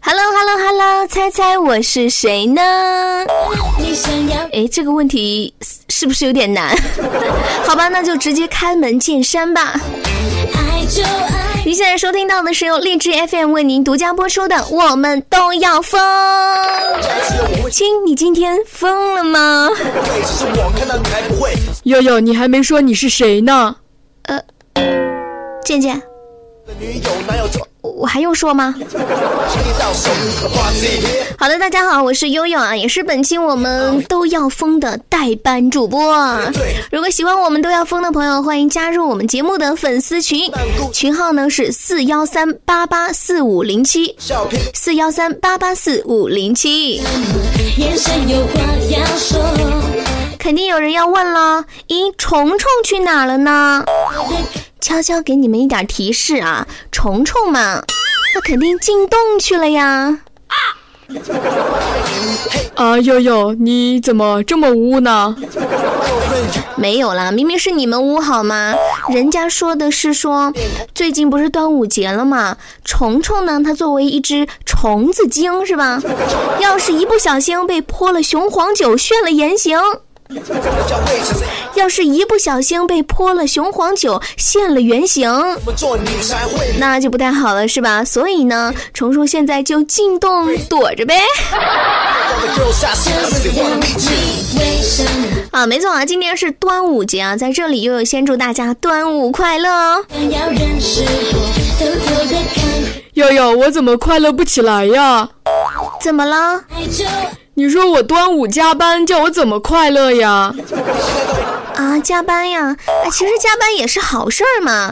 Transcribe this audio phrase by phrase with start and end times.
[0.00, 2.62] Hello Hello Hello，猜猜我是谁呢？
[4.52, 5.52] 哎，这个问题
[5.90, 6.74] 是不是有点难？
[7.66, 9.78] 好吧，那就直接开门见山吧。
[11.66, 16.00] 你现在收听到的是由荔枝 FM 为您独家播出的《我们都要疯》。
[17.70, 19.68] 亲，你今天疯了吗？
[21.82, 23.76] 悠悠，你还没说你是谁呢？
[24.22, 24.40] 呃，
[25.70, 26.02] 健健。
[27.80, 28.74] 我还用说吗？
[31.38, 36.36] 好的，大家好，我是悠悠啊，也是本期我们都要疯的代班主播。
[36.90, 40.50] 如果喜欢我们都要疯的朋友，欢迎加入我们节目的粉丝群，
[40.92, 44.16] 群号呢是四幺三八八四五零七，
[44.74, 47.00] 四幺三八八四五零七。
[50.36, 53.84] 肯定有人要问了，咦，虫虫去哪了呢？
[54.80, 57.82] 悄悄给你们一点提示啊，虫虫嘛，
[58.34, 60.20] 那肯定进洞去了呀！
[62.74, 65.36] 啊，呦呦，你怎么这么污呢？
[66.76, 68.74] 没有啦，明明是你们污好吗？
[69.08, 70.52] 人家说的是说，
[70.94, 72.56] 最近不是端午节了吗？
[72.84, 76.00] 虫虫呢，它作为一只虫子精是吧？
[76.60, 79.78] 要是一不小心被泼了雄黄酒，炫了言行。
[81.74, 85.30] 要是一不小心被泼了雄黄酒，现了原形，
[86.78, 88.04] 那就不太好了，是吧？
[88.04, 91.20] 所以呢，虫虫现在就进洞躲着呗。
[95.50, 100.04] 啊，没错啊，今天是端午节啊，在这里悠悠先祝大家端午快乐哦。
[103.14, 105.28] 悠悠，我怎么快乐不起来呀？
[106.00, 106.64] 怎么了？
[107.62, 110.50] 你说我端午加班，叫我怎么快乐呀？
[111.76, 112.68] 啊，加班呀！
[112.68, 114.90] 啊，其实加班也是好事儿嘛。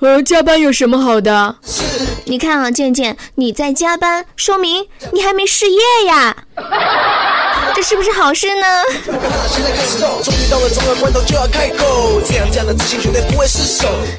[0.00, 1.56] 呃，加班有什么好的？
[2.26, 6.36] 你看啊，健健，你在加班，说明你还没失业呀。
[7.82, 8.64] 这是不是好事呢？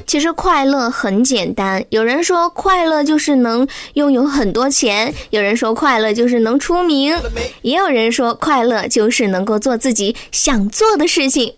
[0.05, 7.17] 其实快乐很简单，有人说快乐就是能拥有很多钱，有人说快乐就是能出名，
[7.61, 11.53] 也有人说快乐就是能够做自己想做的事情。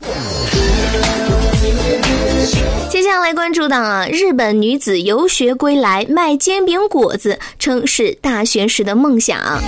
[2.88, 9.60] 接下来关注到啊，日本女子游学归来卖煎饼果子，称是大学时的梦想。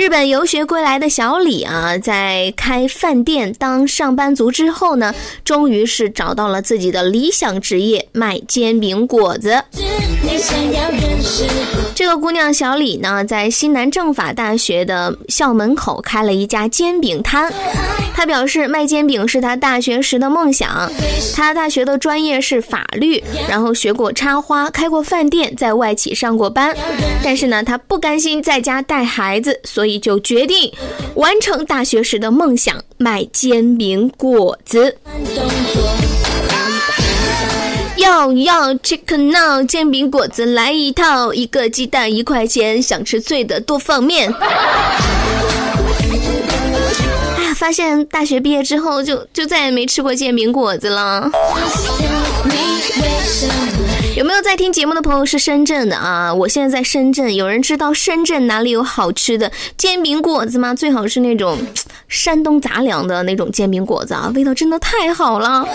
[0.00, 9.62] 日本游学归来的小李啊，在开饭店当上班族之后呢，终于是找到了自己的理想职业——卖煎饼果子。
[11.94, 17.52] 这个姑娘小李呢，在西南政法大学的校门口开了一家煎饼摊。
[18.14, 20.90] 她表示，卖煎饼是她大学时的梦想。
[21.34, 26.74] 她大学的专业是法律，然后学过插花，开过饭店，在外企上过班。
[27.22, 30.72] 但是呢，她不甘心在家带孩子，所以就决定
[31.14, 34.96] 完成大学时的梦想，卖煎饼果子。
[38.00, 44.32] 要要 chicken now，煎饼果子来一套，一个鸡蛋一块钱，想吃脆的多放面。
[47.36, 51.30] 哎呀，发现大学毕业之后就就再也没吃过煎饼果子了。
[54.16, 56.32] 有没有在听节目的朋友是深圳的啊？
[56.32, 60.74] 我现在在深圳，有人知道深圳哪里有好吃的煎饼果子吗？
[60.74, 61.58] 最好是那种
[62.08, 65.66] 山东杂粮的那种煎饼果子啊，味道真的太好了。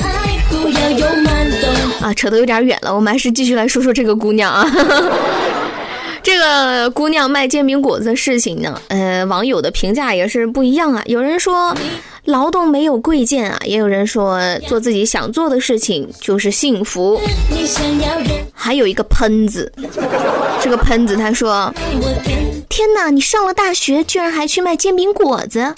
[2.01, 4.69] 啊，扯得有点远了，我们还是继续来说说这个姑娘啊。
[6.21, 11.01] 这个姑娘卖煎饼果子的事情呢，呃，网友的评价也是不一样啊。
[11.05, 11.75] 有人说
[12.25, 17.21] 劳动没有贵贱啊，也有人说做自己想做的事情就是幸福。
[18.53, 19.71] 还有一个喷子，
[20.59, 21.71] 这个喷子他说
[22.69, 25.73] ：“天哪，你上了大学居然还去卖煎饼果子，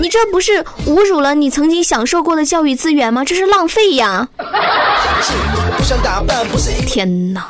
[0.00, 3.24] 你这不是侮辱了你曾经享受过的教育资源吗？
[3.24, 4.28] 这是浪费呀！”
[6.86, 7.46] 天哪！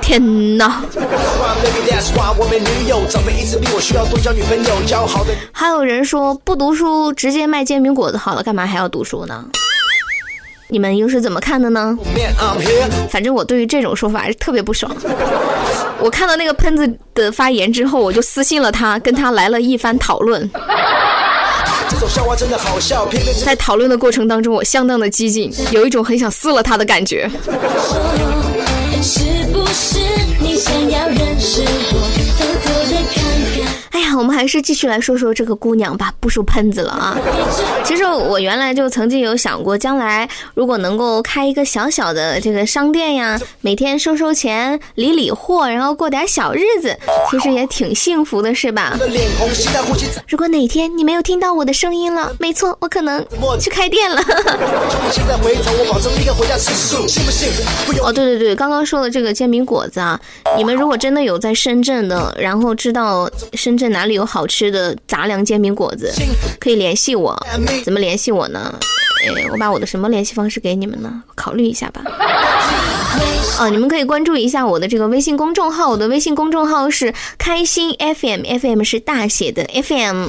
[0.00, 0.82] 天哪！
[5.52, 9.44] 还有人说不读书直接卖煎饼果子好了，干嘛还要读书呢？
[10.68, 11.96] 你们又是怎么看的呢？
[13.10, 14.94] 反正我对于这种说法是特别不爽。
[16.00, 20.50] 我看到那个喷子的发言之后，我就私信了他，跟他来了一番讨论。
[23.44, 27.30] 在讨论的过程当中，我相当的激进，有一种很想撕了他的感觉。
[33.94, 37.16] 哎呀，我们还是继续来说说这个姑娘吧，不说喷子了啊。
[37.84, 46.98] 其实我原来就曾经有想过，将来如果能够开一个小小的这个商店呀，每天收收钱、理理货，然后过点小日子，
[47.30, 48.98] 其实也挺幸福的，是吧？
[50.26, 53.24] 如果哪天你没有听到我的声音了，没错，我可能
[53.60, 54.20] 去开店了。
[58.02, 60.20] 哦，对对对，刚刚说的这个煎饼果子啊，
[60.56, 66.12] 你们如果真的有在深圳的，然后知道深圳哪里有好吃的杂粮煎饼果子，
[66.60, 67.36] 可以联系我。
[67.84, 68.74] 怎么联系我呢？
[69.26, 71.22] 哎，我把我的什么联系方式给你们呢？
[71.34, 72.02] 考虑一下吧。
[73.60, 80.26] 哦，你们可以关注一下我的这个微信公众号，我的微信公众号是开心 FM，FM 是大写的 FM。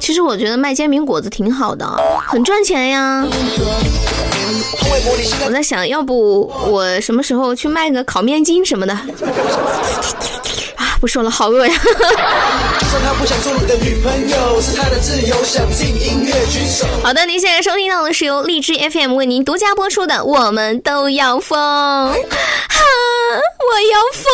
[0.00, 1.84] 其实我觉得卖煎饼果子挺好的，
[2.26, 3.26] 很赚钱呀。
[5.46, 8.92] 我在想，要不我什么时候去卖个烤面筋什么的？
[10.76, 11.74] 啊，不说了，好饿呀。
[17.02, 21.58] 好的，您现在收听到的是由荔枝 FM 为您独家播出的《我们都要疯》。
[22.12, 24.27] 哈，我要疯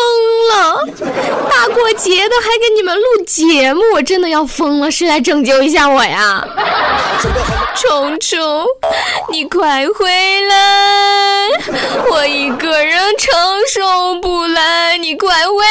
[1.96, 4.90] 节的还给你们录节目，我真的要疯了！
[4.90, 6.46] 谁来拯救一下我呀？
[7.76, 8.66] 虫虫，
[9.30, 11.48] 你快回来！
[12.10, 13.32] 我一个人承
[13.68, 15.64] 受不来，你快回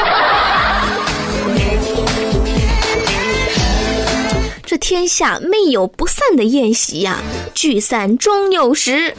[0.00, 0.61] 来！
[4.82, 7.18] 天下没有不散的宴席呀，
[7.54, 9.14] 聚散终有时。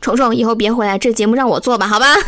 [0.00, 2.16] 虫虫，以后别回来，这节目让我做吧，好吧？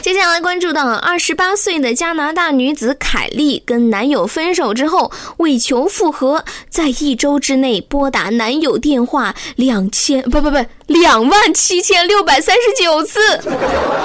[0.00, 13.18] 接下来关注到二十八岁的加拿大女子凯莉跟男友分手之后，为求复合，在一周之内拨打男友电话两千不不不两万七千六百三十九次，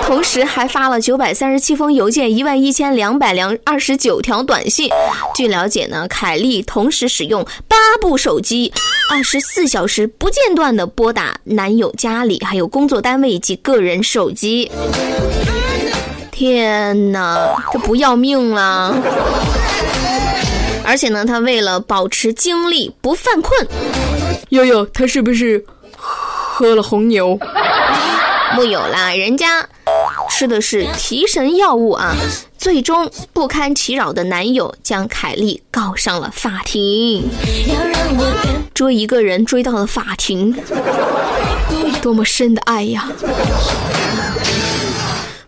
[0.04, 4.90] 同时还发了九百三十七封邮件，一万一千两百两二十九条短信。
[5.36, 8.72] 据了解呢，凯莉同时使用八部手机，
[9.12, 14.72] 二十四小时不间断的拨打男友家里、还有工作单位及个人手机。
[16.31, 18.95] 天哪，这不要命了！
[20.85, 23.68] 而且呢，他为了保持精力不犯困，
[24.50, 25.65] 悠悠，他是不是
[25.95, 27.38] 喝了红牛？
[28.56, 29.68] 木有啦，人家
[30.29, 32.15] 吃的是提神药物啊！
[32.57, 37.30] 最终不堪其扰的男友将凯莉告上了法庭，
[38.73, 40.56] 追一个人追到了法庭，
[42.01, 43.09] 多么深的爱呀！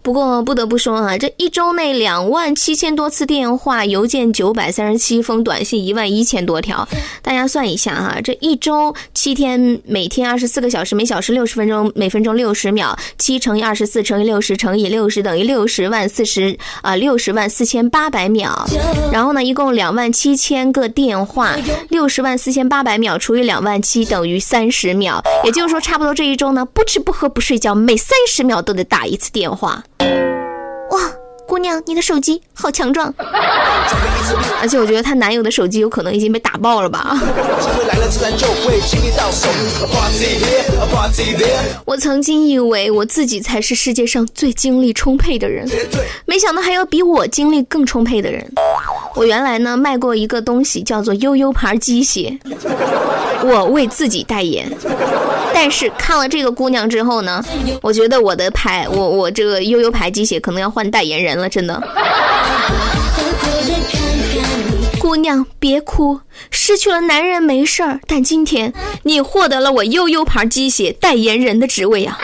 [0.10, 6.90] 不过不得不说啊，这一周内两万七千多次电话、邮件九百三十七封短信一万一千多条，
[7.22, 18.68] 大家算一下哈，这一周七天，每天二十四个小时，每小时六十分钟，每分钟六十秒，七乘以二十四乘以六十乘以六十等于六十万四十啊六十万四千八百秒。
[19.14, 21.56] 然后呢，一共两万七千个电话，
[21.90, 29.84] 六十万四千八百秒除以两万七等于三十秒，也就是说，差不多这一周呢，不吃不喝不睡觉，每三十秒都得打一次电话。
[31.50, 33.12] 姑娘，你的手机好强壮！
[34.62, 37.20] 而且我觉得她男友的手机有可能已经被打爆了吧。
[41.86, 45.68] 我曾经以为我自己才是世界上最精力充沛的人，
[46.26, 48.48] 没想到还有比我精力更充沛的人。
[49.16, 52.38] 我原来呢卖过一个东西，叫做悠悠牌鸡血，
[53.44, 54.72] 我为自己代言。
[55.54, 57.44] 但是看了这个姑娘之后呢，
[57.82, 61.82] 我觉得我的牌，我我这个悠悠牌鸡血可能要换代言人了，真的。
[65.00, 66.20] 姑娘别哭，
[66.52, 72.20] 失去了男人没事儿，但今天你获得了我悠悠牌鸡血代言人的职位啊！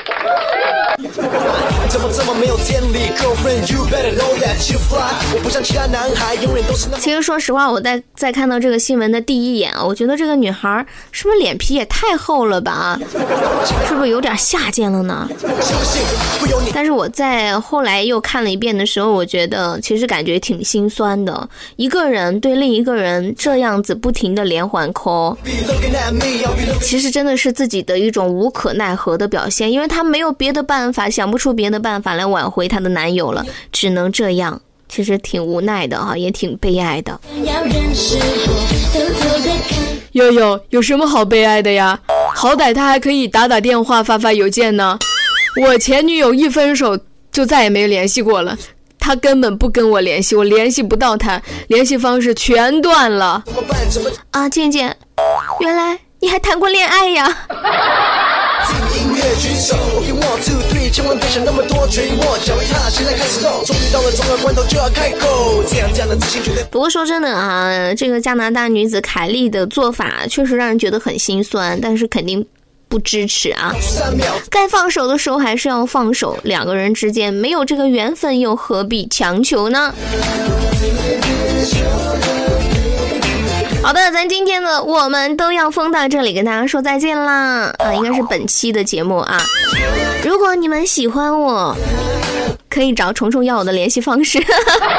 [7.00, 13.00] 其实说实话，我在在看到这个新闻的第一眼啊，我觉得这个女孩是不是脸皮也太厚了吧？
[13.88, 15.30] 是不是有点下贱了呢？
[16.74, 21.48] 但是我在后来又看了一遍的时候，我觉得其实感觉挺心酸的。
[21.76, 25.36] 一个人对另一个人这样子不停的连环 call，
[26.82, 34.60] 其实真的是自己的一种无可奈何的表现，因为他没有别的办法，想不出别的办法来挽回她的男友了，只能这样。
[34.88, 37.20] 其实挺无奈的哈，也挺悲哀的。
[40.12, 42.00] 悠悠有什么好悲哀的呀？
[42.34, 44.98] 好歹他还可以打打电话、发发邮件呢。
[45.62, 46.98] 我前女友一分手
[47.32, 48.56] 就再也没联系过了，
[49.00, 53.44] 他根本不跟我联系，我联系不到他，联系方式全断了。
[54.32, 54.96] 啊，健健，
[55.62, 57.38] 原来你还谈过恋爱呀？
[60.90, 63.64] 千万别想那么多，全握脚一踏，现在开始动。
[63.66, 66.64] 终于到了重要关头就要开口，这样这样的自信绝对。
[66.72, 72.46] 不过说真的啊，这个加拿大女子凯莉的做法确实让人觉得很心酸，但是肯定
[72.88, 73.74] 不支持啊。
[74.50, 79.94] 该放手的时候还是要放手，两个人之间没有这个缘分，又何必强求呢？
[83.86, 87.72] 好的，咱今天的我们都要疯到这里，跟大家说再见啦！
[87.78, 89.40] 啊，应该是本期的节目啊。
[90.24, 91.78] 如果你们喜欢我，
[92.68, 94.40] 可以找虫虫要我的联系方式，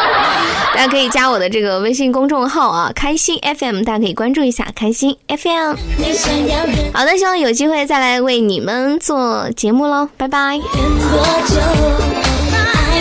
[0.72, 5.74] 大家可以加我的这个微信公众号啊，开心 FM，大家可以关注一下开心 FM。
[6.94, 10.38] 好的，希望有机会再来为你们做节目喽，拜拜。
[10.38, 10.60] 爱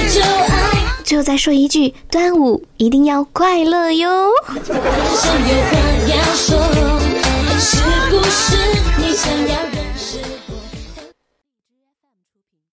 [0.09, 0.74] 就爱，
[1.05, 4.31] 最后再说一句，端午一定要快乐哟。
[4.47, 6.57] 人生有话要说，
[7.59, 7.77] 是
[8.09, 8.57] 不是
[8.97, 9.74] 你想要？